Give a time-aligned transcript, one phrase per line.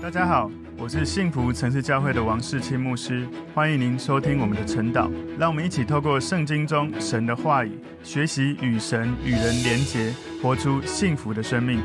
[0.00, 0.48] 大家好，
[0.78, 5.10] 我是幸福城市教会的王世清牧师，欢迎您收听我们的晨祷。
[5.36, 7.72] 让我们一起透过圣经中神的话语，
[8.04, 11.80] 学习与神与人连结，活出幸福的生命。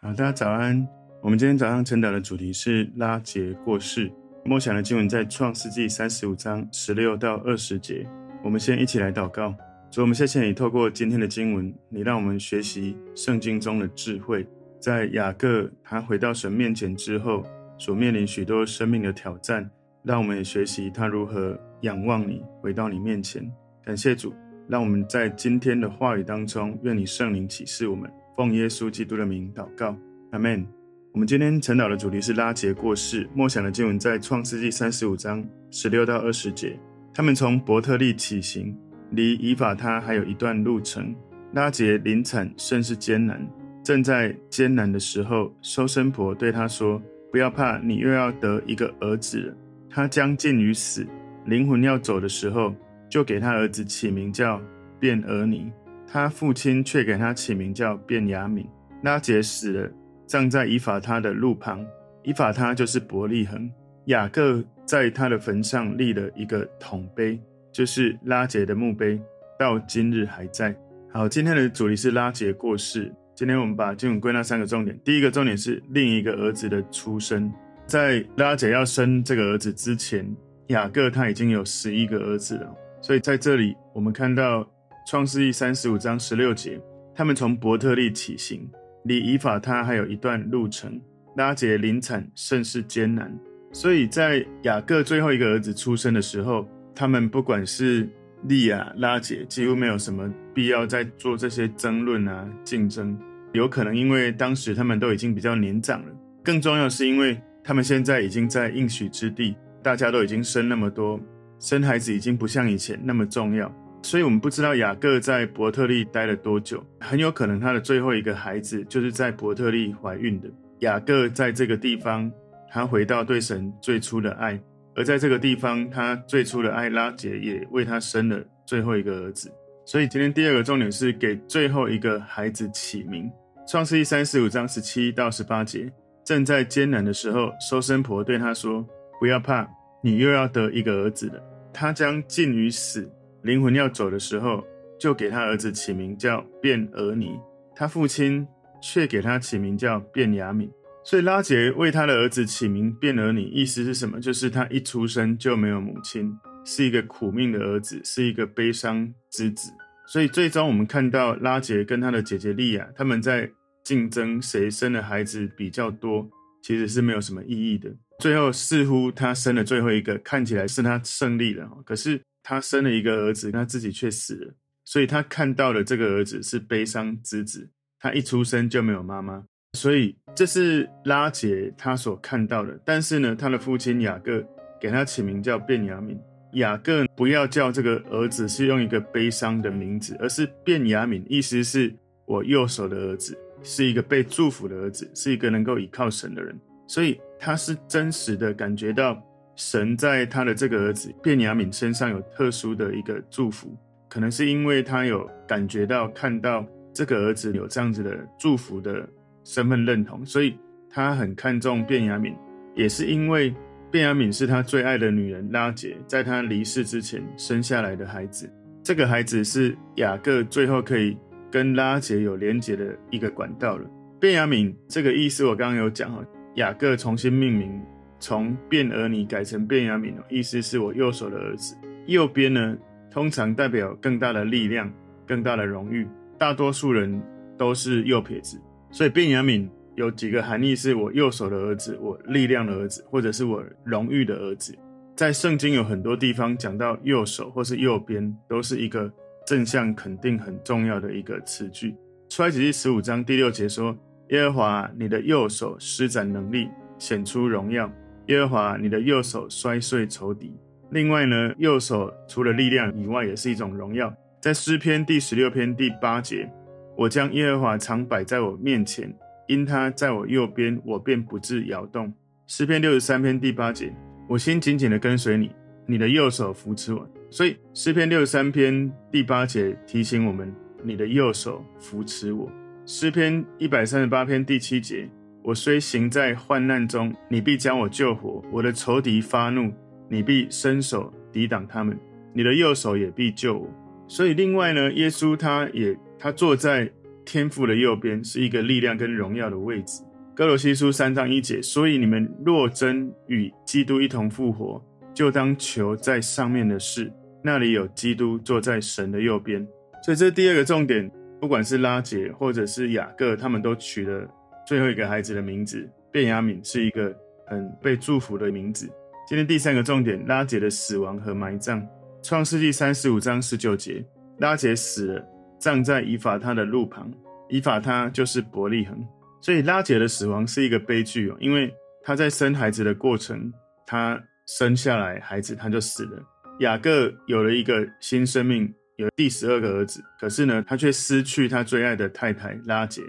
[0.00, 0.84] 好，大家早安。
[1.22, 4.10] 我们今天早上晨祷的主题是拉结过世。
[4.46, 8.06] 默想的经文在创世纪三十五章十六到二十节。
[8.42, 9.54] 我们先一起来祷告。
[9.90, 14.46] 主，我们谢谢你透过今天的经文，你让我们学习圣经中的智慧。
[14.80, 17.44] 在雅各他回到神面前之后，
[17.78, 19.68] 所面临许多生命的挑战，
[20.02, 23.50] 让我们也学习他如何仰望你，回到你面前。
[23.84, 24.34] 感谢主，
[24.68, 28.10] 让我们在今天的话语当中，愿你圣灵启示我们。
[28.36, 29.96] 奉耶稣基督的名祷告，
[30.32, 30.66] 阿门。
[31.12, 33.26] 我们今天晨祷的主题是拉结过世。
[33.34, 36.78] 默想的经文在创世纪三十五章十六到二十节。
[37.14, 38.76] 他们从伯特利起行，
[39.12, 41.16] 离以法他还有一段路程。
[41.52, 43.40] 拉结临产，甚是艰难。
[43.86, 47.00] 正在艰难的时候，收生婆对他说
[47.30, 49.54] ：“不要怕，你又要得一个儿子了。
[49.88, 51.06] 他将近于死，
[51.44, 52.74] 灵魂要走的时候，
[53.08, 54.60] 就给他儿子起名叫
[54.98, 55.70] 便俄尼。
[56.04, 58.66] 他父亲却给他起名叫便雅敏。
[59.04, 59.88] 拉杰死了，
[60.26, 61.86] 葬在以法他的路旁。
[62.24, 63.70] 以法他就是伯利恒。
[64.06, 69.22] 雅各在他的坟上立了一个铜碑，就是拉杰的墓碑，
[69.56, 70.74] 到今日还在。
[71.12, 74.98] 好，今天的主题是拉杰过世。”今天我们把经文归纳三个重点。
[75.04, 77.52] 第一个重点是另一个儿子的出生。
[77.86, 80.26] 在拉姐要生这个儿子之前，
[80.68, 82.74] 雅各他已经有十一个儿子了。
[83.02, 84.66] 所以在这里，我们看到
[85.06, 86.80] 创世记三十五章十六节，
[87.14, 88.66] 他们从伯特利起行，
[89.04, 90.98] 离以法他还有一段路程。
[91.36, 93.30] 拉姐临产甚是艰难。
[93.70, 98.08] 所以在雅各最后一个儿子出生的时候，他们不管是
[98.48, 103.18] 利亚、拉姐几乎没有什么必要再做这些争论啊、竞争。
[103.52, 106.12] 有可能因为当时他们都已经比较年长了，
[106.44, 111.18] 更重要是因为他们现在已经在应许之地，大家都已经生那么多，
[111.58, 113.72] 生孩子已经不像以前那么重要。
[114.02, 120.48] 所以我们不知道雅各在伯特利待了多久，很有可能他的最后一个孩子就是在伯特利怀孕的。
[120.80, 122.30] 雅各在这个地方，
[122.70, 124.60] 他回到对神最初的爱。
[124.96, 129.52] 而在这个地方，他最初的爱拉结也为他生了最后一个儿子。
[129.84, 133.30] 所以今天第二个重点是给最后一个孩子起名。
[133.68, 135.92] 创世记三十五章十七到十八节，
[136.24, 138.84] 正在艰难的时候，收生婆对他说
[139.20, 139.68] ：“不要怕，
[140.02, 141.42] 你又要得一个儿子了。
[141.72, 143.08] 他将近于死，
[143.42, 144.64] 灵魂要走的时候，
[144.98, 147.38] 就给他儿子起名叫便俄尼。
[147.74, 148.46] 他父亲
[148.80, 150.70] 却给他起名叫便雅悯。”
[151.08, 154.20] 所以拉杰为他的儿子起名便俄尼，意思是什么？
[154.20, 159.70] 就是他一出生就没有母亲，是一个苦命的儿子，是一个悲伤之子。
[160.08, 163.48] 所以最终我们看到拉杰跟他的姐姐利亚，他们在
[163.84, 166.28] 竞争谁生的孩子比较多，
[166.60, 167.88] 其实是没有什么意义的。
[168.18, 174.54] 最后似乎他生了最后一个，看起来是他胜利了，可是他生了一个儿子，他自己却死了。
[174.84, 179.44] 所以他看到的这个儿子是悲伤之子，他一出生就没有妈妈。
[179.76, 184.42] 所以这是拉杰他所看到的，但是呢，他的父亲雅各
[184.80, 186.18] 给他起名叫便雅悯。
[186.52, 191.94] 雅各不要叫这个儿子是用一个悲伤的名字，而是便雅悯，意思是
[192.24, 196.58] 我右手的儿子，是一个被祝福的儿子，是一个能够倚靠神的人。
[196.86, 199.22] 所以他是真实的感觉到
[199.56, 203.76] 神在他的这个儿子便雅悯身上有特殊的一个祝福，
[204.08, 206.64] 可能是因为他有感觉到看到
[206.94, 209.06] 这个儿子有这样子的祝福的。
[209.46, 210.58] 身份认同，所以
[210.90, 212.34] 他很看重便雅悯，
[212.74, 213.54] 也是因为
[213.92, 218.52] 便雅悯是他最爱的女人拉杰，在他离世之前生下来的孩子。
[218.82, 221.16] 这个孩子是雅各最后可以
[221.48, 223.88] 跟拉杰有连结的一个管道了。
[224.18, 226.24] 便雅悯这个意思我刚刚有讲哈，
[226.56, 227.80] 雅各重新命名，
[228.18, 231.76] 从便俄尼改成便雅悯，意思是我右手的儿子。
[232.06, 232.76] 右边呢，
[233.12, 234.92] 通常代表更大的力量、
[235.24, 236.04] 更大的荣誉，
[236.36, 237.22] 大多数人
[237.56, 238.60] 都是右撇子。
[238.90, 244.74] 所以便雅悯有几个含义，是我右手的儿子，我力量的儿子，或者是我荣誉的儿子。
[245.14, 249.10] 在圣经有很多地方讲到右手或是右边，都是一个
[249.46, 251.94] 正向肯定很重要的一个词句。
[252.28, 253.96] 出埃及记十五章第六节说
[254.30, 256.68] ：“耶和华你的右手施展能力，
[256.98, 257.88] 显出荣耀；
[258.26, 260.52] 耶和华你的右手摔碎仇敌。”
[260.90, 264.12] 另外呢，右手除了力量以外，也是一种荣耀。
[264.40, 266.50] 在诗篇第十六篇第八节。
[266.96, 269.14] 我将耶和华常摆在我面前，
[269.46, 272.12] 因他在我右边，我便不致摇动。
[272.46, 273.92] 诗篇六十三篇第八节，
[274.28, 275.50] 我心紧紧地跟随你，
[275.86, 277.06] 你的右手扶持我。
[277.28, 280.50] 所以诗篇六十三篇第八节提醒我们，
[280.82, 282.50] 你的右手扶持我。
[282.86, 285.06] 诗篇一百三十八篇第七节，
[285.42, 289.70] 我虽行在患难中，你必将我救活；我的仇敌发怒，
[290.08, 291.98] 你必伸手抵挡他们，
[292.32, 293.68] 你的右手也必救我。
[294.08, 296.90] 所以，另外呢，耶稣他也他坐在
[297.24, 300.02] 天父的右边，是一个力量跟荣耀的位置。
[300.34, 304.82] 哥罗西书三章一节，所以你们若真与基督一同复活，
[305.14, 309.66] 就当求在上面的事，那里有基督坐在神的右边。
[310.02, 311.10] 所以，这是第二个重点。
[311.38, 314.26] 不管是拉杰或者是雅各，他们都取了
[314.66, 317.14] 最后一个孩子的名字，便雅悯是一个
[317.46, 318.88] 很被祝福的名字。
[319.28, 321.86] 今天第三个重点，拉杰的死亡和埋葬。
[322.22, 324.02] 创世纪三十五章十九节，
[324.38, 325.24] 拉杰死了，
[325.58, 327.10] 葬在以法他的路旁。
[327.48, 328.98] 以法他就是伯利恒。
[329.40, 331.72] 所以拉杰的死亡是一个悲剧哦，因为
[332.02, 333.52] 他在生孩子的过程，
[333.86, 336.22] 他生下来孩子他就死了。
[336.60, 338.72] 雅各有了一个新生命。
[338.96, 343.02] 有第十二个儿子，可是呢，他却失去他最爱的太太拉杰，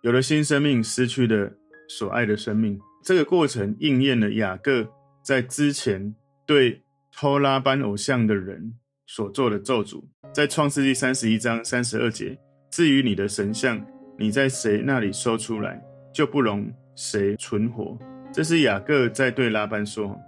[0.00, 1.52] 有了新生命，失去了
[1.86, 2.80] 所爱的生命。
[3.02, 4.88] 这个过程应验了雅各
[5.22, 6.14] 在之前
[6.46, 8.72] 对偷拉班偶像的人
[9.14, 10.02] 所做的咒诅，
[10.32, 12.36] 在创世纪三十一章三十二节，
[12.68, 13.80] 至于你的神像，
[14.18, 15.80] 你在谁那里收出来，
[16.12, 17.96] 就不容谁存活。
[18.32, 20.20] 这是雅各在对拉班说：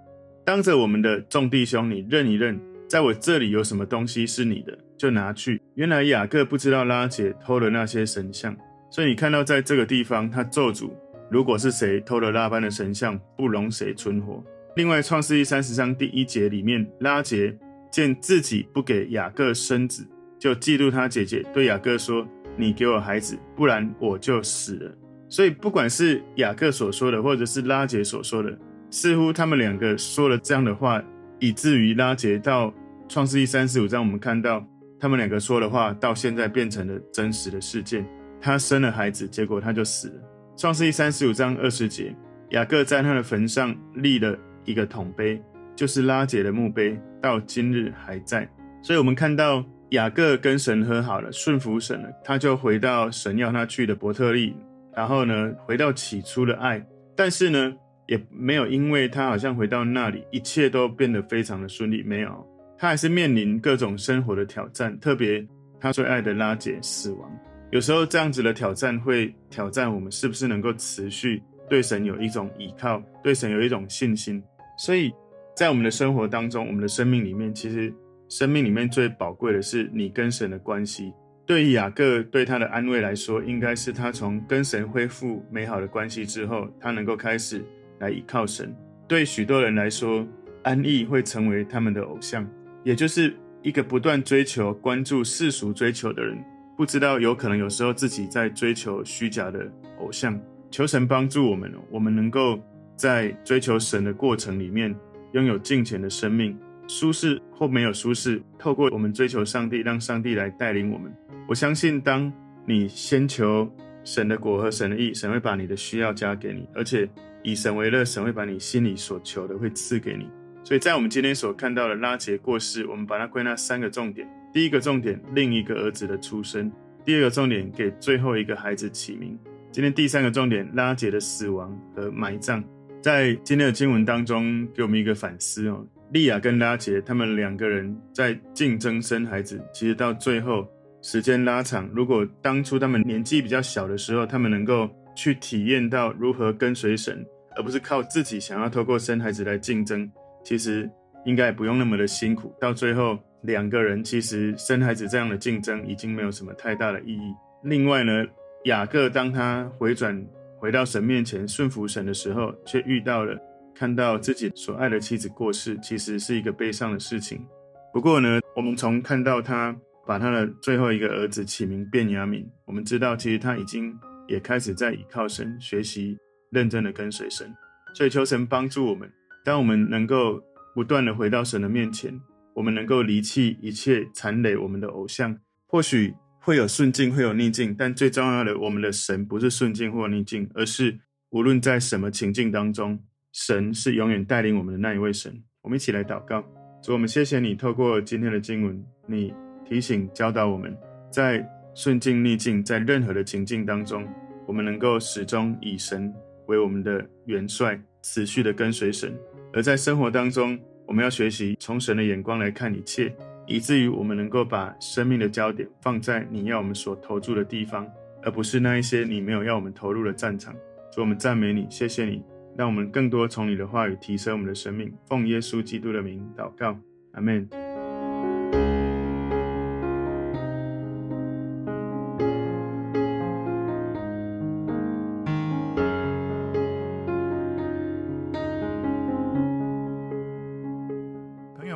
[0.44, 4.78] 当着我们的众弟兄，你认一认，在我这里有什么东西是你的。
[4.96, 5.60] 就拿去。
[5.74, 8.56] 原来雅各不知道拉结偷了那些神像，
[8.88, 10.92] 所以你看到在这个地方，他咒诅，
[11.28, 14.40] 如果是谁偷了拉班的神像，不容谁存活。
[14.76, 17.54] 另外，创世纪三十章第一节里面，拉结
[17.96, 20.06] 见自己不给雅各生子，
[20.38, 24.94] 就嫉妒他姐姐，对雅各说：“你给我孩子，不然我就死了。”
[25.30, 28.58] 所以，不管是雅各所说的，或者是拉杰所说的，
[28.90, 31.02] 似乎他们两个说了这样的话，
[31.38, 32.70] 以至于拉杰到
[33.08, 34.62] 创世记三十五章，我们看到。
[34.98, 38.06] 他们两个说的话，到现在变成了真实的事件。
[38.40, 40.14] 他生了孩子，结果他就死了。
[40.56, 42.16] 创世记三十五章二十节，
[42.50, 44.34] 雅各在他的坟上立了
[44.64, 45.38] 一个铜碑，
[45.76, 48.48] 就是拉姐的墓碑，到今日还在。
[48.82, 54.56] 所以，我们看到雅各跟神和好了，顺服神了，他就回到神要他去的伯特利，
[54.94, 56.84] 然后呢，回到起初的爱。
[57.14, 57.74] 但是呢，
[58.06, 62.46] 也没有因为他好像回到那里，一切都变得非常的顺利，没有。
[62.78, 65.46] 他还是面临各种生活的挑战，特别
[65.80, 67.30] 他最爱的拉姐死亡。
[67.72, 74.42] 有时候这样子的挑战会挑战我们是不是能够持续对神有一种依靠，对神有一种信心。
[74.78, 75.12] 所以
[75.56, 77.90] 在我们的生活当中，我们的生命里面，其实
[78.28, 81.14] 生命里面最宝贵的是你跟神的关系。
[81.46, 87.64] 对于雅各，对他的安慰来说，应该是他从跟神恢复美好的关系之后，他能够开始
[88.00, 88.76] 来依靠神。
[89.08, 90.26] 对许多人来说，
[90.62, 92.46] 安逸会成为他们的偶像。
[92.84, 96.36] 也就是一个不断追求、关注世俗追求的人，
[96.76, 99.66] 不知道有可能有时候自己在追求虚假的
[100.00, 100.38] 偶像。
[100.70, 102.60] 求神帮助我们，我们能够
[102.94, 104.94] 在追求神的过程里面
[105.36, 111.14] 拥有敬虔的生命，舒适或没有舒适，透过我们追求上帝，让上帝来带领我们。
[111.46, 112.32] 我相信，当
[112.64, 113.70] 你先求
[114.02, 117.06] 神的果和神的意，神会把你的需要加给你，而且
[117.42, 120.26] 以神为乐，神会把你心里所求的会赐给你。
[120.64, 126.70] 所以在我们今天所看到的拉杰过世，我们把它归纳三个重点：第一个重点，另一个儿子的出生；
[127.04, 129.38] 第二个重点，给最后一个孩子起名。
[129.70, 132.64] 今天第三个重点，拉杰的死亡和埋葬。
[133.06, 135.86] 在今天的经文当中，给我们一个反思哦。
[136.10, 140.66] 利亚跟拉结他们两个人在竞争生孩子，其实到最后
[141.02, 150.10] 时间拉长，如果当初他们年纪比较小的时候，他们能够去体验到如何跟随神，而不是靠自己想要透过生孩子来竞争。
[150.42, 150.90] 其实
[151.24, 157.32] 应该不用那么的辛苦，到最后两个人其实生孩子这样的竞争已经没有什么太大的意义。
[157.62, 158.26] 另外呢，
[158.64, 160.20] 雅各当他回转
[160.58, 163.38] 回到神面前顺服神的时候，却遇到了
[163.74, 167.46] 看到自己所爱的妻子过世，其实是一个悲伤的事情。
[167.92, 173.94] 不过呢，我们从看到他把他的最后一个儿子起名便雅悯，我们知道其实他已经
[174.26, 176.16] 也开始在倚靠神，学习
[176.50, 177.54] 认真的跟随神。
[177.94, 179.10] 所以求神帮助我们。
[179.44, 180.42] 当我们能够
[180.74, 182.20] 不断地回到神的面前，
[182.52, 185.38] 我们能够离弃一切缠累我们的偶像。
[185.66, 186.14] 或许
[186.46, 190.96] 会有顺境，会有逆境，但最重要的，我们的神不是顺境或逆境，而是
[191.30, 195.42] 无论在什么情境当中，神是永远带领我们的那一位神。
[195.62, 196.44] 我们一起来祷告，
[196.80, 199.34] 主，我们谢谢你，透过今天的经文，你
[199.68, 200.72] 提醒教导我们，
[201.10, 204.06] 在顺境逆境，在任何的情境当中，
[204.46, 206.14] 我们能够始终以神
[206.46, 209.12] 为我们的元帅，持续的跟随神。
[209.52, 213.12] 而在生活当中，我们要学习从神的眼光来看一切，
[213.46, 217.86] 以至于我们能够把生命的焦点放在你要我们所投注的地方，
[218.22, 220.54] 而不是那一些你没有要我们投入的战场。
[220.92, 222.22] 主，我们赞美你，谢谢你，
[222.56, 224.92] 让我们更多从你的话语提升我们的生命。
[225.06, 226.78] 奉耶稣基督的名祷告，
[227.12, 227.65] 阿门。